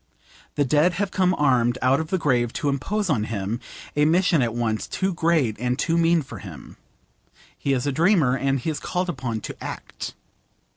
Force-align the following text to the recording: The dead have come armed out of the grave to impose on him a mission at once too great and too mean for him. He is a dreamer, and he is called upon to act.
The 0.55 0.65
dead 0.65 0.93
have 0.93 1.11
come 1.11 1.35
armed 1.35 1.77
out 1.83 1.99
of 1.99 2.07
the 2.07 2.17
grave 2.17 2.51
to 2.53 2.69
impose 2.69 3.07
on 3.07 3.25
him 3.25 3.59
a 3.95 4.03
mission 4.05 4.41
at 4.41 4.55
once 4.55 4.87
too 4.87 5.13
great 5.13 5.55
and 5.59 5.77
too 5.77 5.95
mean 5.95 6.23
for 6.23 6.39
him. 6.39 6.77
He 7.55 7.73
is 7.73 7.85
a 7.85 7.91
dreamer, 7.91 8.35
and 8.35 8.59
he 8.59 8.71
is 8.71 8.79
called 8.79 9.09
upon 9.09 9.41
to 9.41 9.63
act. 9.63 10.15